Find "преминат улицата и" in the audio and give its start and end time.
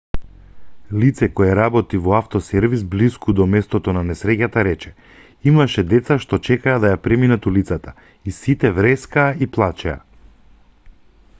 7.09-8.35